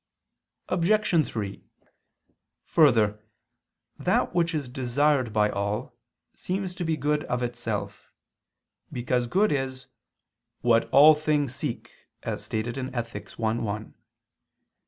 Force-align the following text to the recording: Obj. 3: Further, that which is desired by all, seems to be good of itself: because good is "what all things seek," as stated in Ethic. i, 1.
Obj. 0.69 1.27
3: 1.27 1.63
Further, 2.65 3.23
that 3.99 4.33
which 4.33 4.55
is 4.55 4.67
desired 4.67 5.31
by 5.31 5.51
all, 5.51 5.93
seems 6.33 6.73
to 6.73 6.83
be 6.83 6.97
good 6.97 7.23
of 7.25 7.43
itself: 7.43 8.11
because 8.91 9.27
good 9.27 9.51
is 9.51 9.85
"what 10.61 10.89
all 10.89 11.13
things 11.13 11.53
seek," 11.53 11.91
as 12.23 12.43
stated 12.43 12.79
in 12.79 12.91
Ethic. 12.95 13.29
i, 13.39 13.51
1. 13.53 13.93